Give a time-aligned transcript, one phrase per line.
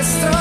[0.00, 0.39] nuestro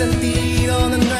[0.00, 1.19] sentido de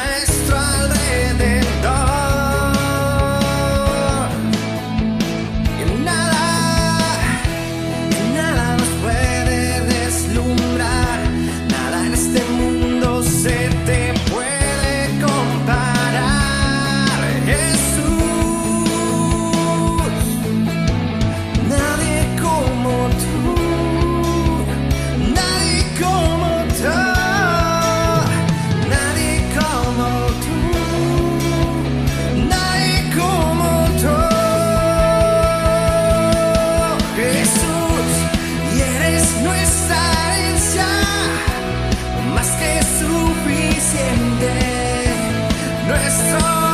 [45.87, 46.70] nuestro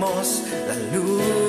[0.00, 1.39] vemos la luz.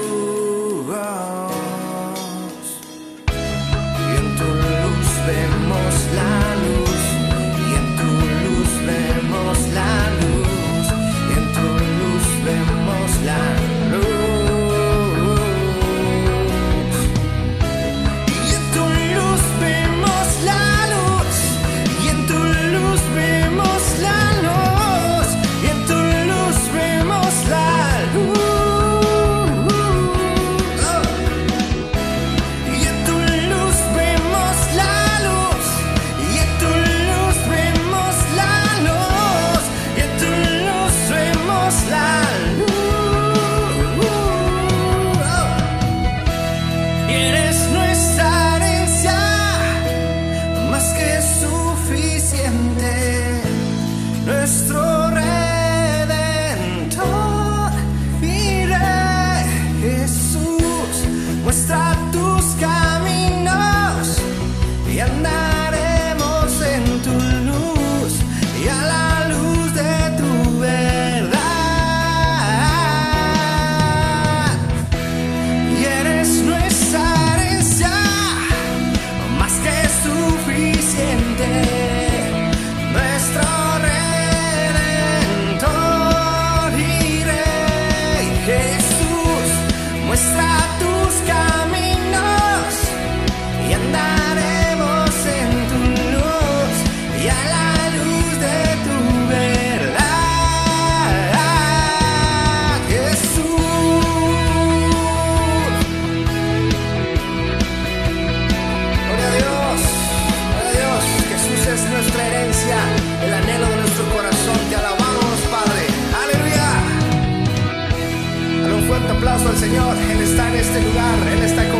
[119.72, 121.71] Señor, Él está en este lugar, Él está aquí.